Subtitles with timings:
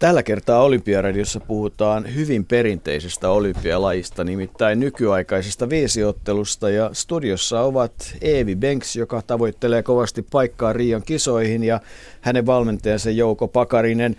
[0.00, 6.70] Tällä kertaa Olympiaradiossa puhutaan hyvin perinteisestä olympialajista, nimittäin nykyaikaisesta viisiottelusta.
[6.70, 11.80] Ja studiossa ovat Eevi Banks, joka tavoittelee kovasti paikkaa Rion kisoihin, ja
[12.20, 14.16] hänen valmentajansa Jouko Pakarinen.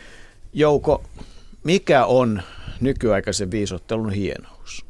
[0.53, 1.03] Jouko,
[1.63, 2.41] mikä on
[2.81, 4.85] nykyaikaisen viisottelun hienous?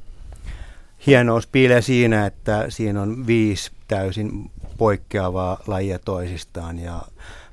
[1.07, 7.01] Hienous piilee siinä, että siinä on viisi täysin poikkeavaa lajia toisistaan ja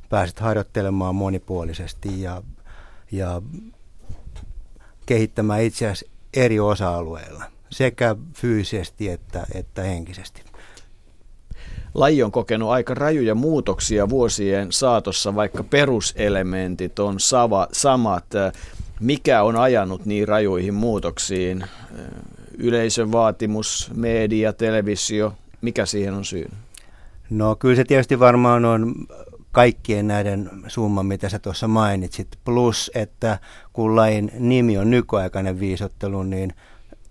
[0.09, 2.43] pääset harjoittelemaan monipuolisesti ja
[3.13, 3.43] ja
[5.07, 10.43] kehittämään itseäsi eri osa-alueilla, sekä fyysisesti että, että henkisesti.
[11.95, 18.25] Laji on kokenut aika rajuja muutoksia vuosien saatossa, vaikka peruselementit on sava, samat.
[19.01, 21.65] Mikä on ajanut niin rajuihin muutoksiin?
[22.59, 26.51] Yleisön vaatimus, media, televisio, mikä siihen on syy?
[27.31, 28.95] No kyllä se tietysti varmaan on
[29.59, 32.29] kaikkien näiden summan, mitä sä tuossa mainitsit.
[32.45, 33.39] Plus, että
[33.73, 36.53] kun lain nimi on nykyaikainen viisottelu, niin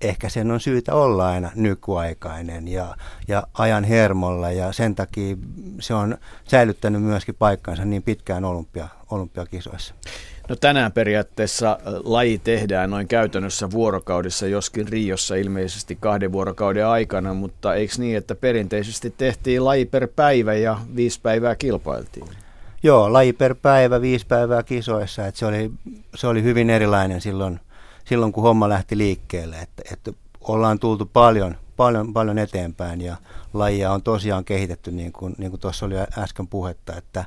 [0.01, 2.95] ehkä sen on syytä olla aina nykyaikainen ja,
[3.27, 5.35] ja ajan hermolla ja sen takia
[5.79, 9.93] se on säilyttänyt myöskin paikkansa niin pitkään olympia, olympiakisoissa.
[10.49, 17.73] No tänään periaatteessa laji tehdään noin käytännössä vuorokaudessa, joskin Riossa ilmeisesti kahden vuorokauden aikana, mutta
[17.75, 22.27] eikö niin, että perinteisesti tehtiin laji per päivä ja viisi päivää kilpailtiin?
[22.83, 25.71] Joo, laji per päivä, viisi päivää kisoissa, että se oli,
[26.15, 27.59] se oli hyvin erilainen silloin,
[28.05, 30.11] silloin kun homma lähti liikkeelle, että, että
[30.41, 33.15] ollaan tultu paljon, paljon, paljon eteenpäin ja
[33.53, 37.25] lajia on tosiaan kehitetty niin kuin, niin kuin tuossa oli äsken puhetta, että,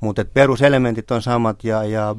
[0.00, 2.16] mutta että peruselementit on samat ja, ja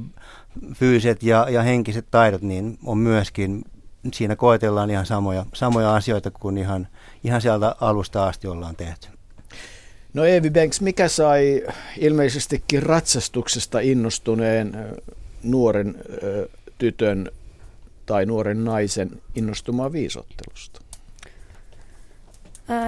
[0.75, 3.65] fyysiset ja, ja henkiset taidot niin on myöskin,
[4.13, 6.87] siinä koetellaan ihan samoja, samoja asioita kuin ihan,
[7.23, 9.07] ihan sieltä alusta asti ollaan tehty.
[10.13, 11.63] No Eevi Banks, mikä sai
[11.97, 14.77] ilmeisestikin ratsastuksesta innostuneen
[15.43, 15.95] nuoren
[16.77, 17.31] tytön
[18.05, 20.81] tai nuoren naisen innostumaan viisottelusta?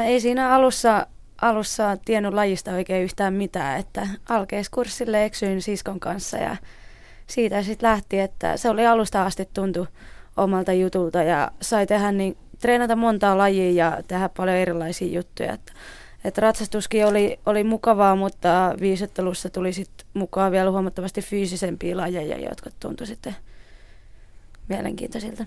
[0.06, 1.08] Ei siinä alussa,
[1.42, 6.58] alussa tiennyt lajista oikein yhtään mitään, että alkeiskurssille eksyin siskon kanssa ja
[7.28, 9.88] siitä sitten lähti, että se oli alusta asti tuntu
[10.38, 15.54] omalta jutulta ja sai tehdä niin, treenata montaa lajia ja tehdä paljon erilaisia juttuja.
[15.54, 15.74] Että,
[16.24, 22.70] että ratsastuskin oli, oli mukavaa, mutta viisottelussa tuli sitten mukaan vielä huomattavasti fyysisempiä lajeja, jotka
[22.80, 23.36] tuntui sitten–
[24.72, 25.46] mielenkiintoisilta.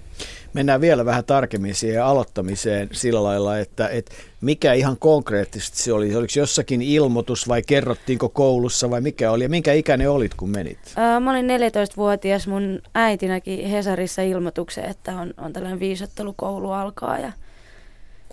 [0.52, 6.16] Mennään vielä vähän tarkemmin siihen aloittamiseen sillä lailla, että, että mikä ihan konkreettisesti se oli?
[6.16, 10.78] Oliko jossakin ilmoitus vai kerrottiinko koulussa vai mikä oli ja minkä ikäinen olit kun menit?
[10.96, 17.18] Ää, mä olin 14-vuotias, mun äiti näki Hesarissa ilmoituksen, että on, on tällainen viisottelukoulu alkaa
[17.18, 17.32] ja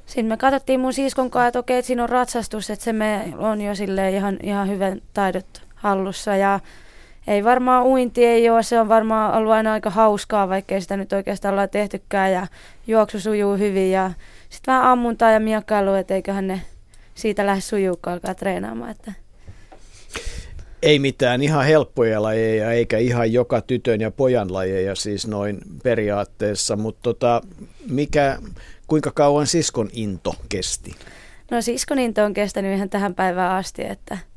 [0.06, 3.34] Siinä me katsottiin mun siskon kanssa, että okei, että siinä on ratsastus, että se me
[3.38, 3.72] on jo
[4.12, 6.60] ihan, ihan hyvän taidot hallussa ja
[7.28, 11.14] ei varmaan uinti ei ole, se on varmaan ollut aina aika hauskaa, vaikkei sitä nyt
[11.14, 12.48] oikeastaan olla tehtykään ja
[12.88, 14.12] juoksu sujuu hyvin ja
[14.50, 16.62] sitten vähän ammuntaa ja miekkailu, että eiköhän ne
[17.16, 18.92] siitä lähde sujuukaan alkaa treenaamaan.
[18.92, 19.14] Että.
[20.82, 26.76] Ei mitään ihan helppoja lajeja eikä ihan joka tytön ja pojan lajeja siis noin periaatteessa,
[26.76, 27.42] mutta tota,
[27.90, 28.38] mikä,
[28.88, 30.96] kuinka kauan siskon into kesti?
[31.52, 34.18] No siskon into on kestänyt ihan tähän päivään asti, että–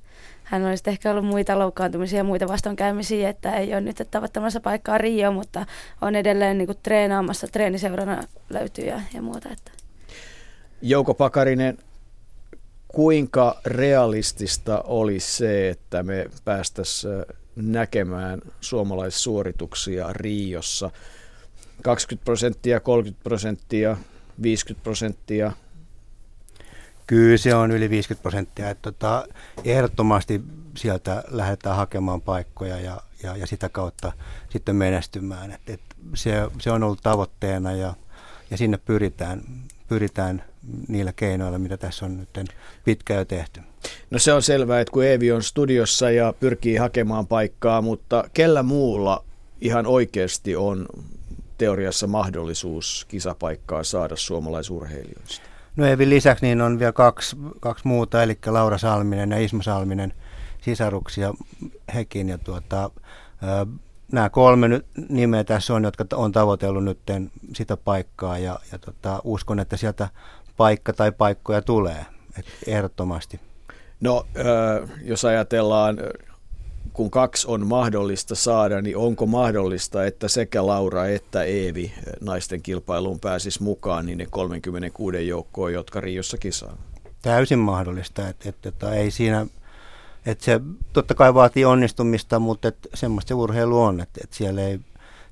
[0.44, 4.98] hän olisi ehkä ollut muita loukkaantumisia ja muita vastoinkäymisiä, että ei ole nyt tavoittamassa paikkaa
[4.98, 5.66] Rio, mutta
[6.00, 9.48] on edelleen niin kuin treenaamassa, treeniseurana löytyy ja, ja muuta.
[9.52, 9.70] Että.
[10.82, 11.78] Jouko Pakarinen,
[12.88, 17.12] kuinka realistista olisi se, että me päästäisiin
[17.56, 20.90] näkemään suomalaissuorituksia Riossa?
[21.82, 23.96] 20 prosenttia, 30 prosenttia,
[24.42, 25.52] 50 prosenttia–
[27.06, 28.70] Kyllä se on yli 50 prosenttia.
[28.70, 29.26] Että tota,
[29.64, 30.42] ehdottomasti
[30.76, 34.12] sieltä lähdetään hakemaan paikkoja ja, ja, ja sitä kautta
[34.48, 35.52] sitten menestymään.
[35.52, 35.80] Et, et
[36.14, 37.94] se, se on ollut tavoitteena ja,
[38.50, 39.42] ja sinne pyritään,
[39.88, 40.44] pyritään
[40.88, 42.50] niillä keinoilla, mitä tässä on nyt
[42.84, 43.60] pitkään jo tehty.
[44.10, 48.62] No se on selvää, että kun Eevi on studiossa ja pyrkii hakemaan paikkaa, mutta kellä
[48.62, 49.24] muulla
[49.60, 50.86] ihan oikeasti on
[51.58, 55.53] teoriassa mahdollisuus kisapaikkaa saada suomalaisurheilijoista?
[55.76, 60.12] No Evin lisäksi niin on vielä kaksi, kaksi muuta, eli Laura Salminen ja Isma Salminen
[60.60, 61.34] sisaruksia
[61.94, 62.28] hekin.
[62.28, 62.90] Ja tuota,
[64.12, 66.98] nämä kolme nimeä tässä on, jotka on tavoitellut nyt
[67.54, 70.08] sitä paikkaa ja, ja tota, uskon, että sieltä
[70.56, 72.06] paikka tai paikkoja tulee
[72.66, 73.40] ehdottomasti.
[74.00, 74.26] No,
[75.02, 75.98] jos ajatellaan
[76.92, 83.20] kun kaksi on mahdollista saada, niin onko mahdollista, että sekä Laura että Eevi naisten kilpailuun
[83.20, 86.76] pääsisi mukaan niin ne 36 joukkoon, jotka Riossa kisaa?
[87.22, 89.46] Täysin mahdollista, että, että, että ei siinä,
[90.26, 90.60] että se
[90.92, 94.80] totta kai vaatii onnistumista, mutta että semmoista se urheilu on, että, että siellä ei,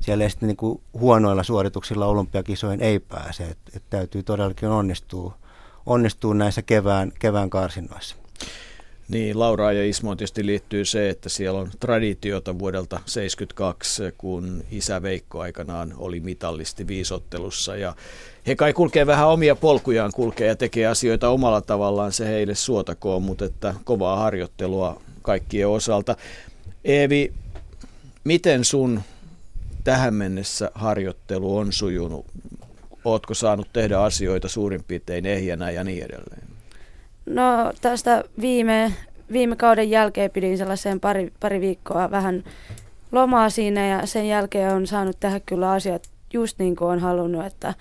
[0.01, 3.45] siellä ei sitten niin kuin huonoilla suorituksilla olympiakisoihin ei pääse.
[3.45, 5.39] Et, et täytyy todellakin onnistua,
[5.87, 8.17] onnistua näissä kevään, kevään karsinnoissa.
[9.09, 15.03] Niin, Laura ja Ismo tietysti liittyy se, että siellä on traditiota vuodelta 1972, kun isä
[15.03, 17.77] Veikko aikanaan oli mitallisti viisottelussa.
[17.77, 17.97] Ja
[18.47, 23.23] he kai kulkee vähän omia polkujaan, kulkee ja tekee asioita omalla tavallaan, se heille suotakoon,
[23.23, 26.17] mutta että kovaa harjoittelua kaikkien osalta.
[26.85, 27.33] Eevi,
[28.25, 29.01] miten sun
[29.85, 32.27] tähän mennessä harjoittelu on sujunut?
[33.05, 36.52] Ootko saanut tehdä asioita suurin piirtein ehjänä ja niin edelleen?
[37.27, 38.93] No tästä viime,
[39.33, 42.45] viime kauden jälkeen pidin sellaisen pari, pari viikkoa vähän
[43.13, 47.47] lomaa siinä ja sen jälkeen on saanut tehdä kyllä asiat just niin kuin on halunnut,
[47.47, 47.75] että,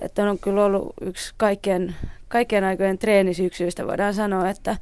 [0.00, 1.96] että on kyllä ollut yksi kaikkien,
[2.28, 4.76] kaikkien aikojen treenisyksyistä voidaan sanoa, että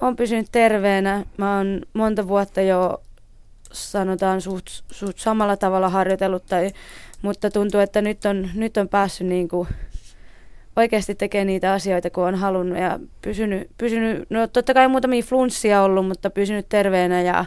[0.00, 1.24] on pysynyt terveenä.
[1.36, 3.02] Mä oon monta vuotta jo
[3.72, 6.70] sanotaan suht, suht samalla tavalla harjoitellut, tai,
[7.22, 9.68] mutta tuntuu, että nyt on, nyt on päässyt niin kuin
[10.78, 15.82] oikeasti tekemään niitä asioita, kun on halunnut ja pysynyt, pysynyt no totta kai muutamia flunssia
[15.82, 17.44] ollut, mutta pysynyt terveenä ja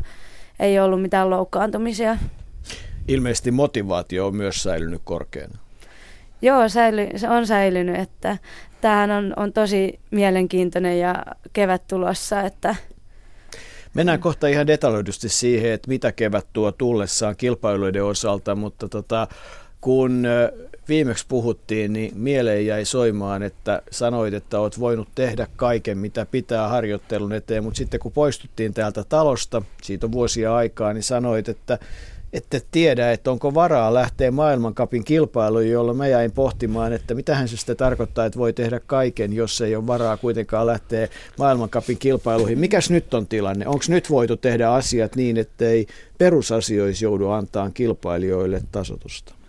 [0.60, 2.18] ei ollut mitään loukkaantumisia.
[3.08, 5.58] Ilmeisesti motivaatio on myös säilynyt korkeana.
[6.42, 8.38] Joo, säily, se on säilynyt, että
[8.82, 12.76] tämähän on, on tosi mielenkiintoinen ja kevät tulossa, että
[13.94, 19.28] Mennään kohta ihan detaljoidusti siihen, että mitä kevät tuo tullessaan kilpailuiden osalta, mutta tota,
[19.82, 20.24] kun
[20.90, 26.68] viimeksi puhuttiin, niin mieleen jäi soimaan, että sanoit, että olet voinut tehdä kaiken, mitä pitää
[26.68, 31.80] harjoittelun eteen, mutta sitten kun poistuttiin täältä talosta, siitä on vuosia aikaa, niin sanoit, että
[32.34, 37.58] ette tiedä, että onko varaa lähteä maailmankapin kilpailuun, jolloin mä jäin pohtimaan, että mitähän se
[37.58, 41.08] sitten tarkoittaa, että voi tehdä kaiken, jos ei ole varaa kuitenkaan lähteä
[41.38, 42.60] maailmankapin kilpailuihin.
[42.60, 43.68] Mikäs nyt on tilanne?
[43.68, 45.88] Onko nyt voitu tehdä asiat niin, että ei
[46.18, 49.41] perusasioissa joudu antaa kilpailijoille tasotusta?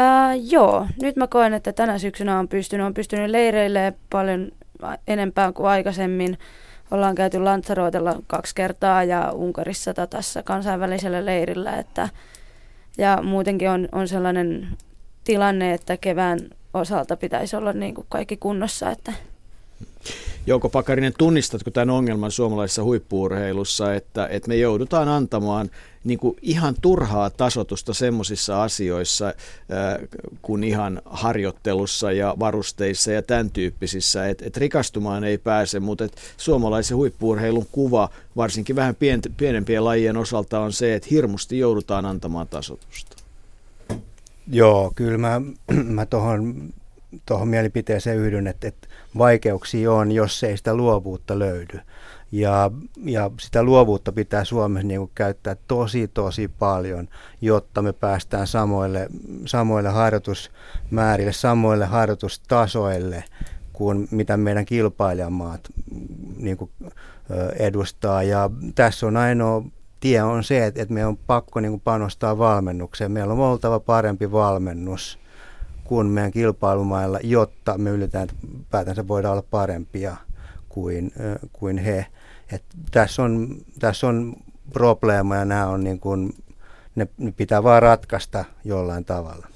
[0.00, 4.52] Uh, joo, nyt mä koen, että tänä syksynä on pystynyt, on pystynyt leireille paljon
[5.06, 6.38] enempää kuin aikaisemmin.
[6.90, 11.76] Ollaan käyty Lanzaroitella kaksi kertaa ja Unkarissa tässä kansainvälisellä leirillä.
[11.76, 12.08] Että,
[12.98, 14.68] ja muutenkin on, on sellainen
[15.24, 16.40] tilanne, että kevään
[16.74, 18.90] osalta pitäisi olla niin kuin kaikki kunnossa.
[18.90, 19.12] Että.
[20.46, 25.70] Jouko Pakarinen, tunnistatko tämän ongelman suomalaisessa huippuurheilussa, että, että me joudutaan antamaan
[26.04, 29.34] niin kuin ihan turhaa tasotusta semmoisissa asioissa
[30.42, 36.16] kuin ihan harjoittelussa ja varusteissa ja tämän tyyppisissä, että et rikastumaan ei pääse, mutta et
[36.36, 38.96] suomalaisen huippuurheilun kuva, varsinkin vähän
[39.36, 43.16] pienempien lajien osalta, on se, että hirmusti joudutaan antamaan tasotusta.
[44.52, 45.40] Joo, kyllä mä,
[45.96, 46.72] mä tuohon
[47.26, 51.80] tohon mielipiteeseen yhdyn, että, että vaikeuksia on, jos ei sitä luovuutta löydy.
[52.32, 52.70] Ja,
[53.04, 57.08] ja sitä luovuutta pitää Suomessa niin kuin käyttää tosi tosi paljon,
[57.40, 59.08] jotta me päästään samoille,
[59.46, 63.24] samoille harjoitusmäärille, samoille harjoitustasoille
[63.72, 65.60] kuin mitä meidän kilpailijamaat
[66.36, 66.70] niin kuin,
[67.58, 68.22] edustaa.
[68.22, 69.62] Ja tässä on ainoa
[70.00, 73.12] tie on se, että, että meidän on pakko niin kuin panostaa valmennukseen.
[73.12, 75.18] Meillä on oltava parempi valmennus
[75.88, 80.16] kuin meidän kilpailumailla, jotta me ylipäätänsä voidaan olla parempia
[80.68, 81.12] kuin,
[81.52, 82.06] kuin he.
[82.52, 84.36] Et tässä, on, tässä on
[84.72, 86.34] probleema ja nämä on niin kuin,
[86.94, 89.48] ne pitää vaan ratkaista jollain tavalla.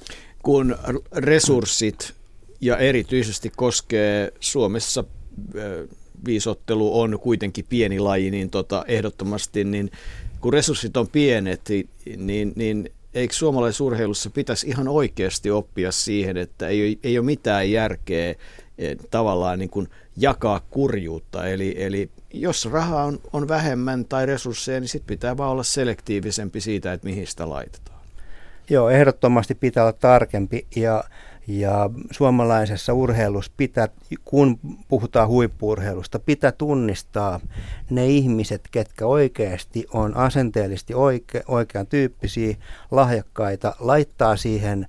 [0.43, 0.77] Kun
[1.17, 2.15] resurssit
[2.61, 5.05] ja erityisesti koskee Suomessa
[6.25, 9.91] viisottelu on kuitenkin pieni laji, niin tota, ehdottomasti, niin
[10.41, 11.61] kun resurssit on pienet,
[12.17, 18.35] niin, niin eikö suomalaisurheilussa pitäisi ihan oikeasti oppia siihen, että ei, ei ole mitään järkeä
[18.79, 21.47] eh, tavallaan niin kuin jakaa kurjuutta.
[21.47, 26.61] Eli, eli jos rahaa on, on vähemmän tai resursseja, niin sitten pitää vaan olla selektiivisempi
[26.61, 28.01] siitä, että mihin sitä laitetaan.
[28.71, 31.05] Joo, ehdottomasti pitää olla tarkempi ja
[31.47, 33.89] ja suomalaisessa urheilussa pitää,
[34.25, 37.41] kun puhutaan huippuurheilusta, pitää tunnistaa
[37.91, 42.57] ne ihmiset, ketkä oikeasti on asenteellisesti oike, oikean tyyppisiä,
[42.91, 44.87] lahjakkaita, laittaa siihen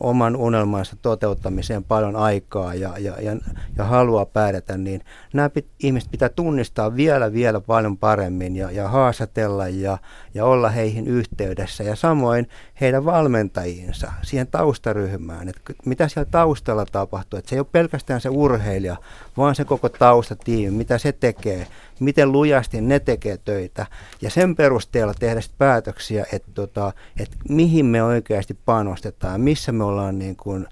[0.00, 3.36] oman unelmansa toteuttamiseen paljon aikaa ja, ja, ja,
[3.76, 5.00] ja haluaa pärjätä, niin
[5.32, 9.98] nämä pit, ihmiset pitää tunnistaa vielä, vielä paljon paremmin ja, ja haastatella ja,
[10.34, 11.84] ja olla heihin yhteydessä.
[11.84, 12.48] Ja samoin
[12.80, 18.28] heidän valmentajiinsa, siihen taustaryhmään, että mitä siellä taustalla tapahtuu, että se ei ole pelkästään se
[18.28, 18.96] urheilija,
[19.36, 21.66] vaan se koko taustatiimi, mitä se tekee,
[22.02, 23.86] miten lujasti ne tekee töitä
[24.22, 30.18] ja sen perusteella tehdä päätöksiä, että, tota, että mihin me oikeasti panostetaan, missä me ollaan
[30.18, 30.66] niin kuin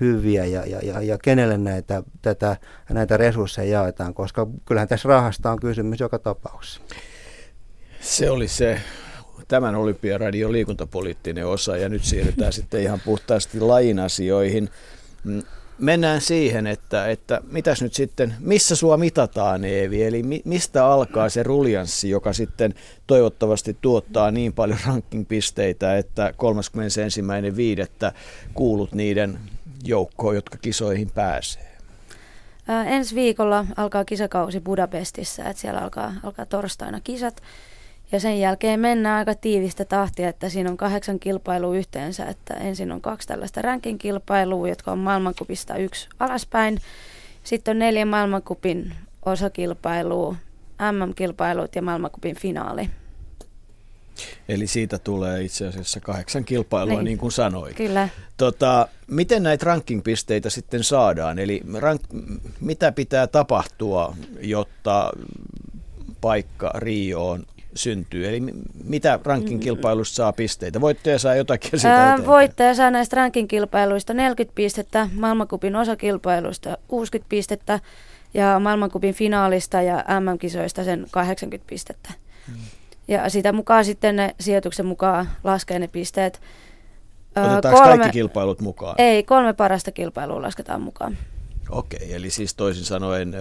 [0.00, 2.56] hyviä ja, ja, ja, ja kenelle näitä, tätä,
[2.90, 6.80] näitä resursseja jaetaan, koska kyllähän tässä rahasta on kysymys joka tapauksessa.
[8.00, 8.80] Se oli se
[9.48, 14.70] tämän Olympiaradion liikuntapoliittinen osa ja nyt siirrytään sitten ihan puhtaasti lajin asioihin.
[15.78, 21.28] Mennään siihen, että, että mitäs nyt sitten, missä sua mitataan Eevi, eli mi, mistä alkaa
[21.28, 22.74] se ruljanssi, joka sitten
[23.06, 26.34] toivottavasti tuottaa niin paljon rankingpisteitä, että
[28.08, 28.14] 31.5.
[28.54, 29.38] kuulut niiden
[29.84, 31.76] joukkoon, jotka kisoihin pääsee?
[32.68, 37.42] Ää, ensi viikolla alkaa kisakausi Budapestissa, että siellä alkaa, alkaa torstaina kisat.
[38.12, 42.92] Ja sen jälkeen mennään aika tiivistä tahtia, että siinä on kahdeksan kilpailua yhteensä, että ensin
[42.92, 46.78] on kaksi tällaista rankin kilpailua, jotka on maailmankupista yksi alaspäin.
[47.44, 48.94] Sitten on neljä maailmankupin
[49.26, 50.36] osakilpailua,
[50.92, 52.90] MM-kilpailut ja maailmankupin finaali.
[54.48, 57.76] Eli siitä tulee itse asiassa kahdeksan kilpailua, niin, niin kuin sanoit.
[57.76, 58.08] Kyllä.
[58.36, 61.38] Tota, miten näitä rankingpisteitä sitten saadaan?
[61.38, 62.02] Eli rank,
[62.60, 65.12] mitä pitää tapahtua, jotta
[66.20, 67.46] paikka Rioon
[67.76, 68.28] syntyy?
[68.28, 68.40] Eli
[68.84, 70.80] mitä ranking-kilpailusta saa pisteitä?
[70.80, 77.80] Voittaja saa jotakin sitä Ää, Voittaja saa näistä ranking-kilpailuista 40 pistettä, maailmankupin osakilpailuista 60 pistettä
[78.34, 82.10] ja maailmankupin finaalista ja MM-kisoista sen 80 pistettä.
[82.46, 82.56] Hmm.
[83.08, 86.40] Ja sitä mukaan sitten ne sijoituksen mukaan laskee ne pisteet.
[87.36, 88.94] Otetaanko kolme, kaikki kilpailut mukaan?
[88.98, 91.18] Ei, kolme parasta kilpailua lasketaan mukaan.
[91.70, 93.34] Okei, eli siis toisin sanoen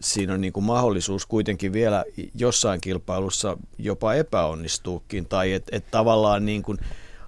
[0.00, 6.46] siinä on niin kuin mahdollisuus kuitenkin vielä jossain kilpailussa jopa epäonnistuukin, tai että et tavallaan
[6.46, 6.78] niin kuin,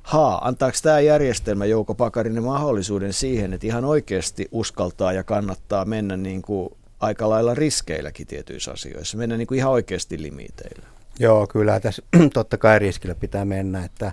[0.03, 6.17] haa, antaako tämä järjestelmä Jouko Pakarinen mahdollisuuden siihen, että ihan oikeasti uskaltaa ja kannattaa mennä
[6.17, 6.69] niin kuin
[7.01, 10.87] aika lailla riskeilläkin tietyissä asioissa, mennä niin kuin ihan oikeasti limiteillä?
[11.19, 12.03] Joo, kyllä tässä
[12.35, 14.13] totta kai riskillä pitää mennä, että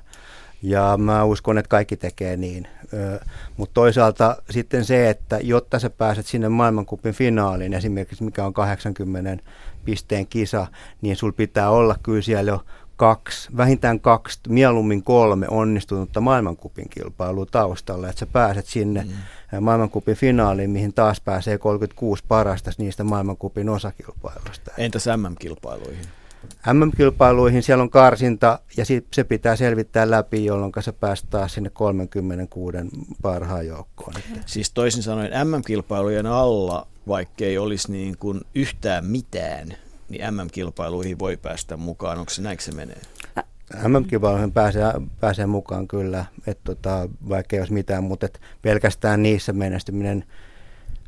[0.62, 2.68] ja mä uskon, että kaikki tekee niin.
[3.58, 9.44] Mutta toisaalta sitten se, että jotta sä pääset sinne maailmankupin finaaliin, esimerkiksi mikä on 80
[9.86, 10.68] pisteen kisa,
[11.02, 17.46] niin sul pitää olla kyllä siellä jo kaksi, vähintään kaksi, mieluummin kolme onnistunutta maailmankupin kilpailua
[17.46, 19.64] taustalla, että sä pääset sinne mm.
[19.64, 24.72] maailmankupin finaaliin, mihin taas pääsee 36 parasta niistä maailmankupin osakilpailuista.
[24.78, 26.19] Entäs MM-kilpailuihin?
[26.74, 32.78] MM-kilpailuihin siellä on karsinta ja se pitää selvittää läpi, jolloin se päästään taas sinne 36
[33.22, 34.14] parhaan joukkoon.
[34.46, 39.74] Siis toisin sanoen MM-kilpailujen alla, vaikkei olisi niin kuin yhtään mitään,
[40.10, 42.20] niin MM-kilpailuihin voi päästä mukaan.
[42.20, 43.02] Onko se näin se menee?
[43.88, 44.84] MM-kilpailuihin pääsee,
[45.20, 50.26] pääsee mukaan kyllä, että tota, vaikka ei olisi mitään, mutta et pelkästään niissä menestyminen,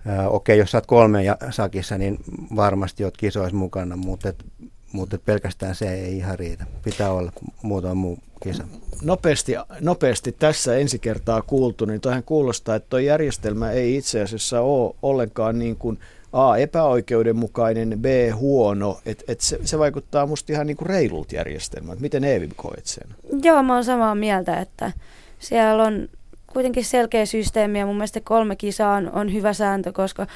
[0.06, 2.18] okei, okay, jos saat kolme sakissa, niin
[2.56, 4.46] varmasti olet kisoissa mukana, mutta et
[4.92, 6.66] mutta pelkästään se ei ihan riitä.
[6.84, 7.32] Pitää olla
[7.62, 8.64] muutama muu kisa.
[9.02, 14.62] Nopeasti, nopeasti tässä ensi kertaa kuultu, niin toihan kuulostaa, että tuo järjestelmä ei itse asiassa
[14.62, 16.00] ole ollenkaan niin kuin
[16.34, 18.06] A, epäoikeudenmukainen, B,
[18.36, 19.00] huono.
[19.06, 22.00] Et, et se, se vaikuttaa musta ihan niin kuin reilut järjestelmät.
[22.00, 23.08] Miten Eevi koet sen?
[23.44, 24.92] Joo, mä oon samaa mieltä, että
[25.40, 26.10] siellä on
[26.54, 30.28] kuitenkin selkeä systeemi ja mun mielestä kolme kisaa on, on hyvä sääntö, koska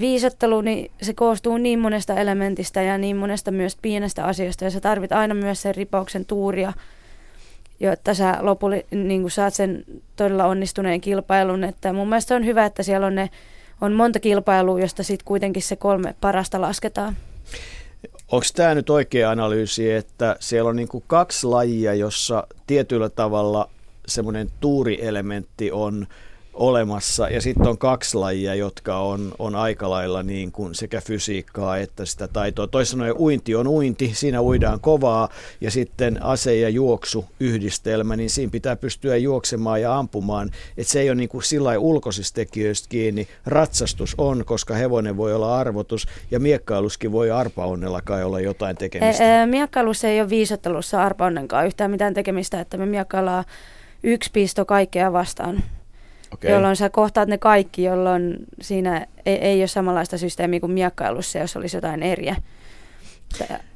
[0.00, 4.80] viisottelu, niin se koostuu niin monesta elementistä ja niin monesta myös pienestä asiasta ja sä
[4.80, 6.72] tarvit aina myös sen ripauksen tuuria,
[7.80, 9.84] jotta sä lopulle niin saat sen
[10.16, 11.64] todella onnistuneen kilpailun.
[11.64, 13.30] Että mun mielestä on hyvä, että siellä on, ne,
[13.80, 17.16] on monta kilpailua, josta sitten kuitenkin se kolme parasta lasketaan.
[18.32, 23.70] Onko tämä nyt oikea analyysi, että siellä on niin kaksi lajia, jossa tietyllä tavalla
[24.06, 26.06] semmoinen tuurielementti on–
[26.58, 27.28] olemassa.
[27.28, 32.04] Ja sitten on kaksi lajia, jotka on, on aika lailla niin kuin sekä fysiikkaa että
[32.04, 32.66] sitä taitoa.
[32.66, 35.28] Toisin sanoen uinti on uinti, siinä uidaan kovaa
[35.60, 40.50] ja sitten ase- ja juoksu yhdistelmä, niin siinä pitää pystyä juoksemaan ja ampumaan.
[40.76, 43.28] Että se ei ole niin kuin sillä ulkoisista tekijöistä kiinni.
[43.46, 49.38] Ratsastus on, koska hevonen voi olla arvotus ja miekkailuskin voi arpaonnellakaan olla jotain tekemistä.
[49.38, 53.44] E, e, miekkailussa ei ole viisottelussa arpaonnenkaan yhtään mitään tekemistä, että me miekkaillaan
[54.02, 55.62] yksi pisto kaikkea vastaan
[56.32, 56.50] okay.
[56.50, 61.56] jolloin sä kohtaat ne kaikki, jolloin siinä ei, ei ole samanlaista systeemiä kuin miekkailussa, jos
[61.56, 62.36] olisi jotain eriä.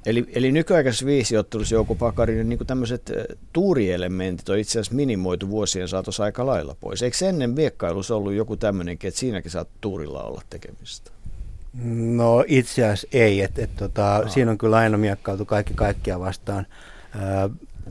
[0.07, 3.13] Eli, eli nykyaikaisessa viisiottelussa Jouko Pakarinen niin tämmöiset
[3.53, 7.03] tuurielementit on itse asiassa minimoitu vuosien saatossa aika lailla pois.
[7.03, 11.11] Eikö ennen miekkailussa ollut joku tämmöinenkin, että siinäkin saat tuurilla olla tekemistä?
[11.95, 13.41] No itse asiassa ei.
[13.41, 16.67] Et, et, tota, siinä on kyllä aina miekkautu kaikki kaikkia vastaan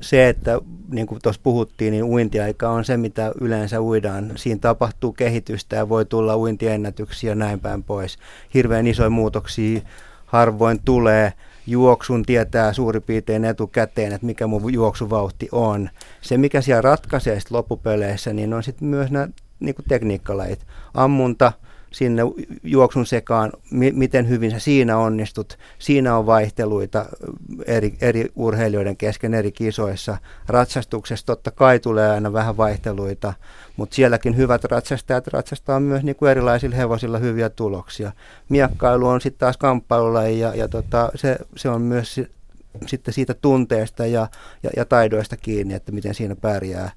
[0.02, 0.60] se, että
[0.92, 4.32] niin kuin tuossa puhuttiin, niin uintiaika on se, mitä yleensä uidaan.
[4.36, 8.18] Siinä tapahtuu kehitystä ja voi tulla uintiennätyksiä ja näin päin pois.
[8.54, 9.82] Hirveän isoja muutoksia
[10.26, 11.34] harvoin tulee.
[11.68, 15.90] Juoksun tietää suurin piirtein etukäteen, että mikä mun juoksuvauhti on.
[16.22, 19.28] Se, mikä siellä ratkaisee loppupeleissä, niin on sitten myös nämä
[19.60, 20.66] niin tekniikkalajit.
[20.94, 21.54] Ammunta,
[21.92, 22.22] sinne
[22.64, 25.58] juoksun sekaan, mi- miten hyvin sä siinä onnistut.
[25.80, 27.06] Siinä on vaihteluita
[27.66, 30.18] eri, eri urheilijoiden kesken eri kisoissa.
[30.48, 33.34] Ratsastuksessa totta kai tulee aina vähän vaihteluita,
[33.78, 38.12] mutta sielläkin hyvät ratsastajat ratsastaa myös niin kuin erilaisilla hevosilla hyviä tuloksia.
[38.50, 42.22] Miekkailu on sitten taas kamppailulla ja, ja tota, se, se on myös
[42.86, 44.28] sitten siitä tunteesta ja,
[44.64, 46.92] ja, ja taidoista kiinni, että miten siinä pärjää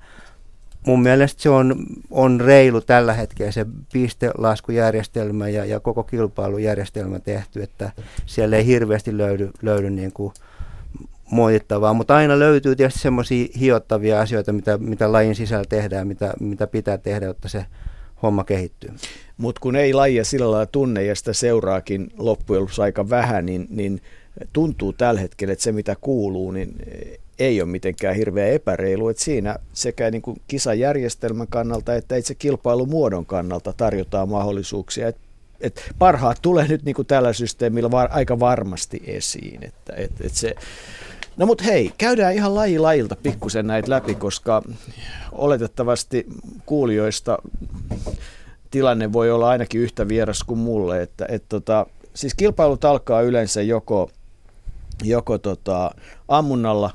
[0.86, 7.62] mun mielestä se on, on reilu tällä hetkellä se pistelaskujärjestelmä ja, ja koko kilpailujärjestelmä tehty,
[7.62, 7.92] että
[8.26, 10.32] siellä ei hirveästi löydy, löydy niin kuin
[11.30, 16.66] moitittavaa, mutta aina löytyy tietysti semmoisia hiottavia asioita, mitä, mitä lajin sisällä tehdään, mitä, mitä
[16.66, 17.66] pitää tehdä, jotta se
[18.22, 18.90] homma kehittyy.
[19.36, 24.00] Mutta kun ei lajia sillä lailla tunne ja sitä seuraakin loppujen aika vähän, niin, niin
[24.52, 26.76] tuntuu tällä hetkellä, että se mitä kuuluu, niin
[27.38, 33.26] ei ole mitenkään hirveän epäreilu, että siinä sekä niin kuin kisajärjestelmän kannalta että itse kilpailumuodon
[33.26, 35.20] kannalta tarjotaan mahdollisuuksia, että
[35.60, 39.64] et parhaat tulee nyt niin kuin tällä systeemillä var, aika varmasti esiin.
[39.64, 40.54] Että, et, et se,
[41.36, 44.62] no mutta hei, käydään ihan laji lajilta pikkusen näitä läpi, koska
[45.32, 46.26] oletettavasti
[46.66, 47.38] kuulijoista
[48.70, 51.02] tilanne voi olla ainakin yhtä vieras kuin mulle.
[51.02, 54.10] Että, et tota, siis kilpailut alkaa yleensä joko,
[55.02, 55.90] joko tota,
[56.28, 56.90] ammunnalla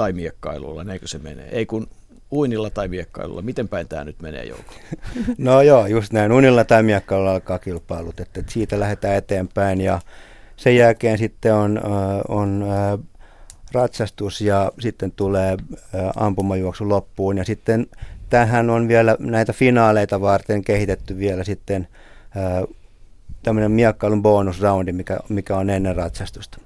[0.00, 1.48] tai miekkailulla, eikö se menee?
[1.48, 1.88] Ei kun
[2.32, 3.42] uinilla tai miekkailulla.
[3.42, 4.72] Miten päin tämä nyt menee Jouko?
[5.38, 6.32] No joo, just näin.
[6.32, 10.00] Uinilla tai miekkailulla alkaa kilpailut, että siitä lähdetään eteenpäin ja
[10.56, 11.80] sen jälkeen sitten on,
[12.28, 12.64] on
[13.72, 15.56] ratsastus ja sitten tulee
[16.16, 17.86] ampumajuoksu loppuun ja sitten
[18.30, 21.88] tähän on vielä näitä finaaleita varten kehitetty vielä sitten
[23.42, 26.58] tämmöinen miekkailun bonusroundi, mikä, mikä on ennen ratsastusta.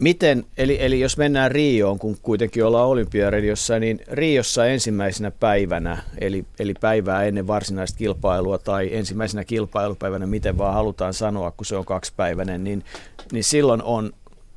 [0.00, 6.44] Miten, eli, eli jos mennään Rioon, kun kuitenkin ollaan olympiaradiossa, niin Riossa ensimmäisenä päivänä, eli,
[6.58, 11.84] eli päivää ennen varsinaista kilpailua tai ensimmäisenä kilpailupäivänä, miten vaan halutaan sanoa, kun se on
[11.84, 12.84] kaksipäiväinen, niin,
[13.32, 14.12] niin silloin on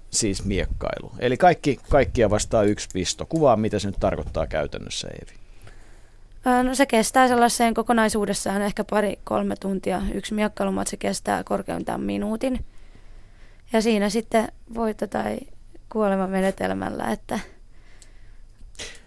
[0.09, 1.11] siis miekkailu.
[1.19, 3.25] Eli kaikki, kaikkia vastaa yksi pisto.
[3.25, 5.43] Kuvaa, mitä se nyt tarkoittaa käytännössä, Eevi.
[6.63, 10.01] No se kestää sellaiseen kokonaisuudessaan ehkä pari-kolme tuntia.
[10.13, 12.65] Yksi miekkailumatsi kestää korkeintaan minuutin.
[13.73, 15.37] Ja siinä sitten voitto tai
[15.89, 17.39] kuolema menetelmällä, että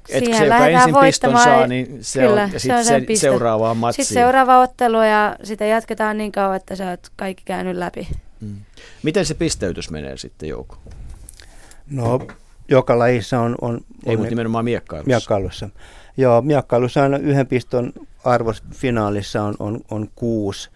[0.08, 3.16] et siihen se, joka ensin piston saa, niin se Kyllä, on, ja sitten se on
[3.16, 4.04] seuraavaa matsia.
[4.04, 8.08] Sitten seuraava ottelu ja sitä jatketaan niin kauan, että sä oot kaikki käynyt läpi.
[8.40, 8.56] Mm.
[9.02, 10.76] Miten se pisteytys menee sitten Jouko?
[11.90, 12.26] No,
[12.68, 13.54] joka lajissa on...
[13.60, 15.08] on Ei, mutta nimenomaan miekkailussa.
[15.08, 15.68] Miekkailussa.
[16.16, 17.92] Joo, miekkailussa on yhden piston
[18.24, 20.70] arvos finaalissa on, on, on kuusi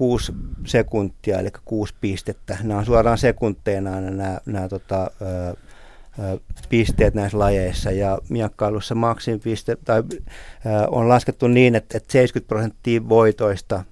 [0.00, 0.32] 6
[0.66, 2.58] sekuntia, eli 6 pistettä.
[2.62, 7.90] Nämä on suoraan sekunteina aina nämä, nämä tota, ö, pisteet näissä lajeissa.
[7.90, 13.84] Ja miekkailussa maksimipiste tai, ö, on laskettu niin, että, että 70 prosenttia voitoista,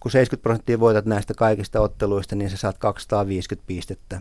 [0.00, 4.20] kun 70 prosenttia voitat näistä kaikista otteluista, niin sä saat 250 pistettä.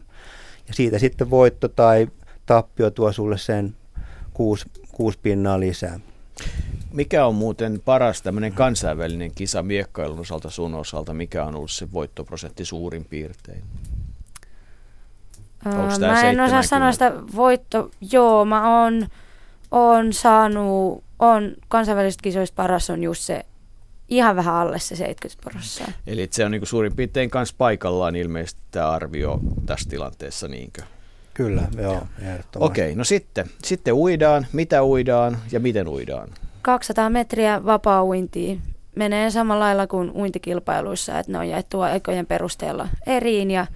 [0.68, 2.08] Ja siitä sitten voitto tai
[2.46, 3.76] tappio tuo sulle sen
[4.34, 6.00] 6, 6 pinnaa lisää.
[6.94, 11.14] Mikä on muuten paras tämmöinen kansainvälinen kisa miekkailun osalta sun osalta?
[11.14, 13.64] Mikä on ollut se voittoprosentti suurin piirtein?
[15.66, 17.92] Onko mä en osaa sanoa sitä voitto.
[18.12, 19.08] Joo, mä oon,
[19.72, 23.46] oon saanut, on kansainvälisistä kisoista paras on just se
[24.10, 25.94] ihan vähän alle se 70 prosenttia.
[26.08, 30.82] Eli se on niinku suurin piirtein kanssa paikallaan ilmeisesti tämä arvio tässä tilanteessa, niinkö?
[31.34, 32.08] Kyllä, joo,
[32.56, 36.30] Okei, okay, no sitten, sitten uidaan, mitä uidaan ja miten uidaan?
[36.70, 38.58] 200 metriä vapaa-uintia
[38.96, 43.68] menee samalla lailla kuin uintikilpailuissa, että ne on jaettu aikojen perusteella eriin ja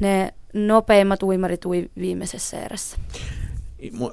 [0.00, 2.96] ne nopeimmat uimarit ui viimeisessä erässä.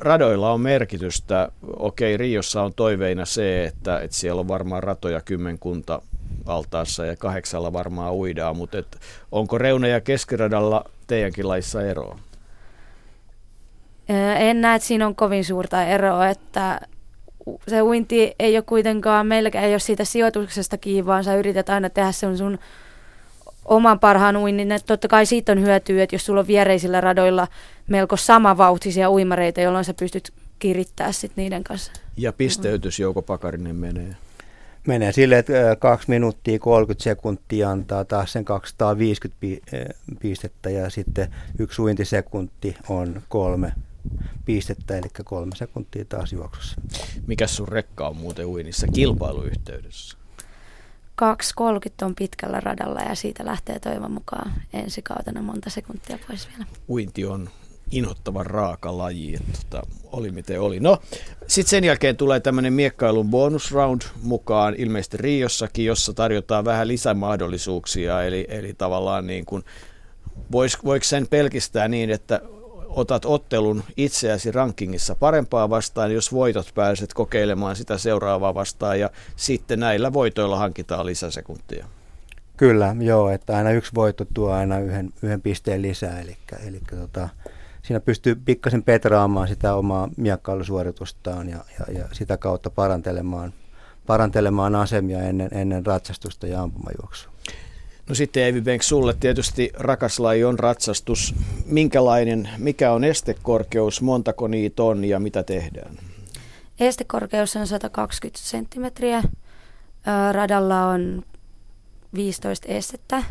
[0.02, 1.52] Radoilla on merkitystä.
[1.78, 6.02] Okei, Riossa on toiveina se, että, että siellä on varmaan ratoja kymmenkunta
[6.46, 8.98] altaassa ja kahdeksalla varmaan uidaan, mutta et,
[9.32, 12.20] onko reuna- ja keskiradalla teidänkin laissa eroa?
[14.40, 16.82] En näe, että siinä on kovin suurta eroa, että
[17.68, 21.90] se uinti ei ole kuitenkaan, meilläkään ei ole siitä sijoituksesta kiinni, vaan sä yrität aina
[21.90, 22.60] tehdä sen sun
[23.66, 24.72] oman parhaan uinnin.
[24.72, 27.48] Että totta kai siitä on hyötyä, että jos sulla on viereisillä radoilla
[27.88, 31.92] melko samavauhtisia uimareita, jolloin sä pystyt kirittää sit niiden kanssa.
[32.18, 34.16] Ja pisteytys Jouko Pakarinen menee?
[34.88, 39.58] Menee sille, että 2 minuuttia 30 sekuntia antaa taas sen 250
[40.20, 41.28] pistettä ja sitten
[41.60, 43.74] yksi uintisekunti on kolme
[44.46, 46.82] pistettä, eli kolme sekuntia taas juoksussa.
[47.28, 50.18] Mikä sun rekka on muuten uinissa kilpailuyhteydessä?
[51.22, 51.28] 2.30
[52.02, 56.66] on pitkällä radalla ja siitä lähtee toivon mukaan ensi kautena monta sekuntia pois vielä.
[56.90, 57.50] Uinti on
[57.92, 59.36] inhottavan raaka laji.
[59.36, 60.80] Että, tota, oli miten oli.
[60.80, 60.98] No,
[61.48, 68.24] sitten sen jälkeen tulee tämmöinen miekkailun bonus round mukaan, ilmeisesti Riossakin, jossa tarjotaan vähän lisämahdollisuuksia,
[68.24, 69.64] eli, eli tavallaan niin kuin,
[70.52, 72.42] vois, voiko sen pelkistää niin, että
[72.96, 79.80] otat ottelun itseäsi rankingissa parempaa vastaan, jos voitot pääset kokeilemaan sitä seuraavaa vastaan ja sitten
[79.80, 81.86] näillä voitoilla hankitaan lisäsekuntia.
[82.58, 87.30] Kyllä, joo, että aina yksi voitto tuo aina yhden, yhden pisteen lisää, eli, eli tota,
[87.82, 93.54] siinä pystyy pikkasen petraamaan sitä omaa miekkailusuoritustaan ja, ja, ja sitä kautta parantelemaan,
[94.08, 97.32] parantelemaan asemia ennen, ennen ratsastusta ja ampumajuoksua.
[98.12, 101.36] No sitten Evi Benk, sulle tietysti rakas laji on ratsastus.
[101.66, 105.98] Minkälainen, mikä on estekorkeus, montako niitä on ja mitä tehdään?
[106.80, 109.24] Estekorkeus on 120 senttimetriä.
[110.32, 111.24] Radalla on
[112.14, 113.24] 15 estettä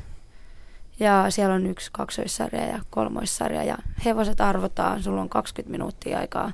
[1.01, 5.03] ja siellä on yksi kaksoissarja ja kolmoissarja ja hevoset arvotaan.
[5.03, 6.53] Sulla on 20 minuuttia aikaa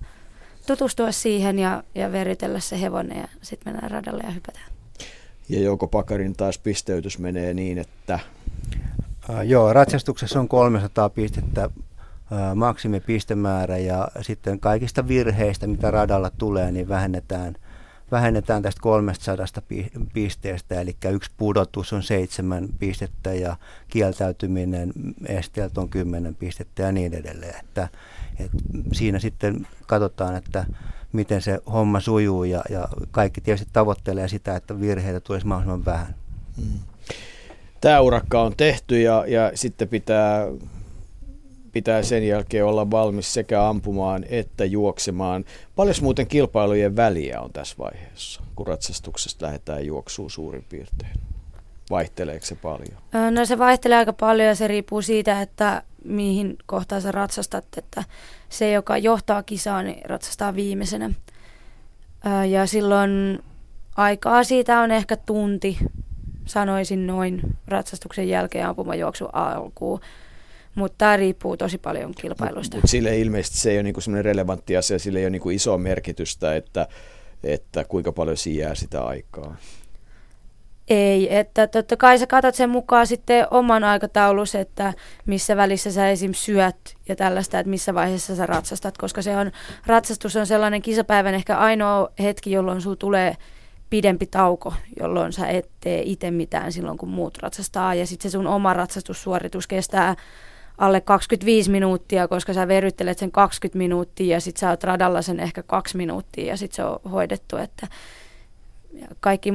[0.66, 4.70] tutustua siihen ja, ja veritellä se hevonen ja sitten mennään radalle ja hypätään.
[5.48, 8.18] Ja Jouko Pakarin taas pisteytys menee niin, että...
[9.28, 16.72] Uh, joo, ratsastuksessa on 300 pistettä uh, maksimipistemäärä ja sitten kaikista virheistä, mitä radalla tulee,
[16.72, 17.54] niin vähennetään,
[18.10, 19.46] vähennetään tästä 300
[20.12, 23.56] pisteestä, eli yksi pudotus on seitsemän pistettä ja
[23.88, 24.92] kieltäytyminen
[25.26, 27.60] esteeltä on kymmenen pistettä ja niin edelleen.
[27.60, 27.88] Että,
[28.38, 28.50] et
[28.92, 30.66] siinä sitten katsotaan, että
[31.16, 36.14] miten se homma sujuu ja, ja kaikki tietysti tavoittelee sitä, että virheitä tulisi mahdollisimman vähän.
[36.56, 36.78] Mm.
[37.80, 40.46] Tämä urakka on tehty ja, ja sitten pitää,
[41.72, 45.44] pitää sen jälkeen olla valmis sekä ampumaan että juoksemaan.
[45.76, 51.12] Paljon muuten kilpailujen väliä on tässä vaiheessa, kun ratsastuksesta lähdetään juoksuun suurin piirtein?
[51.90, 52.98] Vaihteleeko se paljon?
[53.30, 58.04] No se vaihtelee aika paljon ja se riippuu siitä, että mihin kohtaan sä ratsastat, että
[58.48, 61.10] se, joka johtaa kisaa, niin ratsastaa viimeisenä.
[62.48, 63.38] Ja silloin
[63.96, 65.78] aikaa siitä on ehkä tunti,
[66.46, 70.00] sanoisin noin ratsastuksen jälkeen ampumajuoksu alkuun.
[70.74, 72.76] Mutta tämä riippuu tosi paljon kilpailusta.
[72.76, 76.56] Mutta sille ilmeisesti se ei ole niinku relevantti asia, sille ei ole niinku isoa merkitystä,
[76.56, 76.88] että,
[77.44, 79.56] että kuinka paljon siinä jää sitä aikaa.
[80.88, 84.92] Ei, että totta kai sä katsot sen mukaan sitten oman aikataulus, että
[85.26, 86.32] missä välissä sä esim.
[86.34, 89.52] syöt ja tällaista, että missä vaiheessa sä ratsastat, koska se on,
[89.86, 93.36] ratsastus on sellainen kisapäivän ehkä ainoa hetki, jolloin sulla tulee
[93.90, 97.94] pidempi tauko, jolloin sä et tee itse mitään silloin, kun muut ratsastaa.
[97.94, 100.16] Ja sitten se sun oma ratsastussuoritus kestää
[100.78, 105.40] alle 25 minuuttia, koska sä veryttelet sen 20 minuuttia ja sitten sä oot radalla sen
[105.40, 107.86] ehkä kaksi minuuttia ja sitten se on hoidettu, että
[109.20, 109.52] kaikki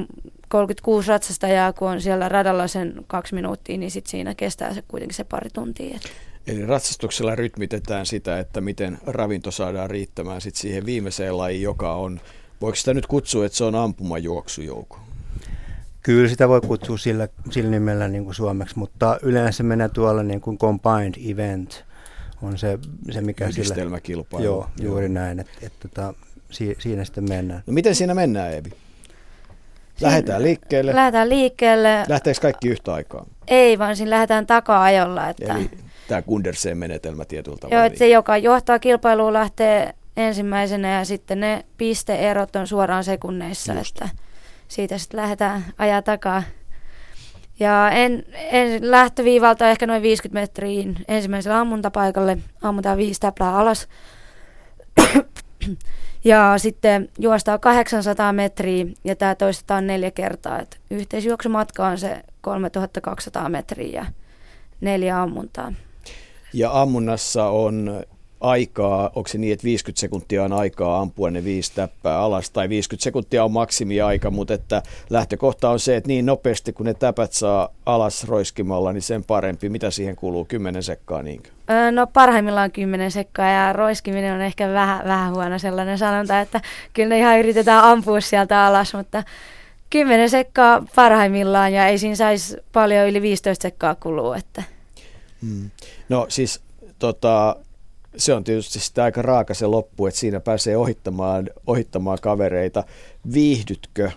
[0.51, 5.15] 36 ratsastajaa, kun on siellä radalla sen kaksi minuuttia, niin sit siinä kestää se kuitenkin
[5.15, 5.99] se pari tuntia.
[6.47, 12.21] Eli ratsastuksella rytmitetään sitä, että miten ravinto saadaan riittämään sit siihen viimeiseen lajiin, joka on,
[12.61, 14.99] voiko sitä nyt kutsua, että se on ampumajuoksujouko?
[16.03, 20.41] Kyllä sitä voi kutsua sillä, sillä nimellä niin kuin suomeksi, mutta yleensä menee tuolla niin
[20.41, 21.85] kuin combined event
[22.41, 22.79] on se,
[23.11, 24.45] se mikä Yhdistelmäkilpailu.
[24.45, 25.13] Joo, juuri joo.
[25.13, 26.13] näin, että, että, että tota,
[26.49, 27.63] si, siinä sitten mennään.
[27.67, 28.71] No miten siinä mennään, Evi?
[30.01, 30.95] Lähdetään liikkeelle.
[30.95, 32.03] Lähdetään liikkeelle.
[32.07, 33.25] Lähteekö kaikki yhtä aikaa?
[33.47, 35.29] Ei, vaan siinä lähdetään taka-ajolla.
[35.29, 35.55] Että...
[35.55, 35.69] Eli
[36.07, 37.77] tämä Gunderseen menetelmä tietyllä tavalla.
[37.77, 43.73] Joo, että se joka johtaa kilpailuun lähtee ensimmäisenä ja sitten ne pisteerot on suoraan sekunneissa,
[43.73, 44.01] Just.
[44.01, 44.09] että
[44.67, 46.43] siitä sitten lähdetään ajaa takaa.
[47.59, 52.37] Ja en, en lähtöviivalta ehkä noin 50 metriin ensimmäiselle ammuntapaikalle.
[52.61, 53.87] Ammutaan viisi täplää alas.
[56.23, 60.59] Ja sitten juostaa 800 metriä ja tämä toistetaan neljä kertaa.
[60.59, 64.05] Et yhteisjuoksumatka on se 3200 metriä ja
[64.81, 65.73] neljä ammuntaa.
[66.53, 68.03] Ja ammunnassa on
[68.41, 72.69] aikaa, onko se niin, että 50 sekuntia on aikaa ampua ne viisi täppää alas, tai
[72.69, 77.33] 50 sekuntia on maksimiaika, mutta että lähtökohta on se, että niin nopeasti kun ne täpät
[77.33, 79.69] saa alas roiskimalla, niin sen parempi.
[79.69, 80.45] Mitä siihen kuuluu?
[80.45, 81.49] 10 sekkaa niinkö?
[81.91, 86.61] No parhaimmillaan 10 sekkaa ja roiskiminen on ehkä vähän, vähän huono sellainen sanonta, että
[86.93, 89.23] kyllä ne ihan yritetään ampua sieltä alas, mutta
[89.89, 94.37] 10 sekkaa parhaimmillaan ja ei siinä saisi paljon yli 15 sekkaa kulua.
[94.37, 94.63] Että.
[95.41, 95.69] Hmm.
[96.09, 96.61] No siis
[96.99, 97.55] tota,
[98.17, 102.83] se on tietysti sitä aika raaka se loppu, että siinä pääsee ohittamaan, ohittamaan kavereita.
[103.33, 104.11] Viihdytkö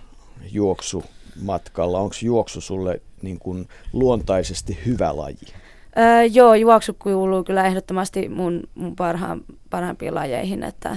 [0.53, 2.01] juoksumatkalla?
[2.01, 5.55] Onko juoksu sulle niin kuin luontaisesti hyvä laji?
[5.99, 10.97] Öö, joo, juoksu kuuluu kyllä ehdottomasti mun, mun parhaan, parhaimpiin lajeihin, että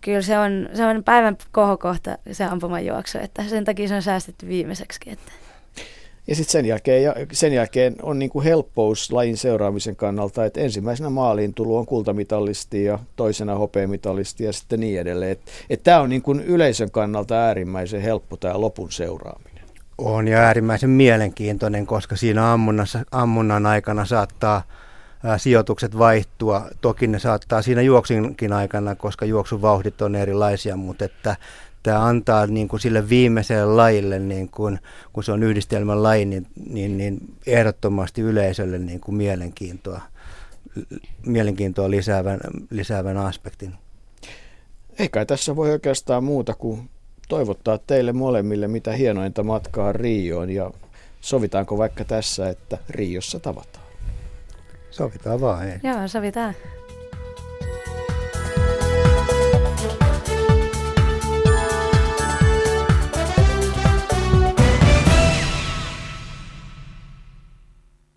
[0.00, 4.48] kyllä se on, se on päivän kohokohta se ampumajuoksu, että sen takia se on säästetty
[4.48, 5.00] viimeiseksi.
[5.06, 5.32] Että.
[6.26, 11.10] Ja sitten sen jälkeen, sen jälkeen on niin kuin helppous lajin seuraamisen kannalta, että ensimmäisenä
[11.10, 15.36] maaliin tulu on kultamitalisti ja toisena hopeamitalisti ja sitten niin edelleen.
[15.82, 19.64] Tämä on niin kuin yleisön kannalta äärimmäisen helppo tämä lopun seuraaminen.
[19.98, 24.62] On ja äärimmäisen mielenkiintoinen, koska siinä ammunnassa, ammunnan aikana saattaa
[25.36, 26.66] sijoitukset vaihtua.
[26.80, 31.36] Toki ne saattaa siinä juoksinkin aikana, koska juoksuvauhdit on erilaisia, mutta että
[31.84, 34.78] tämä antaa niin kuin sille viimeiselle lajille, niin kuin,
[35.12, 40.00] kun se on yhdistelmän laji, niin, niin, niin ehdottomasti yleisölle niin kuin mielenkiintoa,
[41.26, 43.74] mielenkiintoa lisäävän, lisäävän aspektin.
[44.98, 46.90] Eikä tässä voi oikeastaan muuta kuin
[47.28, 50.70] toivottaa teille molemmille mitä hienointa matkaa Rioon ja
[51.20, 53.84] sovitaanko vaikka tässä, että Riossa tavataan?
[54.90, 55.68] Sovitaan vaan.
[55.68, 55.78] Ei.
[55.82, 56.54] Joo, sovitaan.